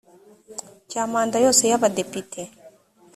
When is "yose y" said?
1.45-1.75